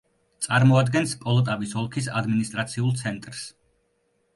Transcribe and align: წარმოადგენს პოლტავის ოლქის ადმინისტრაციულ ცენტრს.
წარმოადგენს 0.45 1.13
პოლტავის 1.25 1.77
ოლქის 1.85 2.11
ადმინისტრაციულ 2.23 2.95
ცენტრს. 3.05 3.51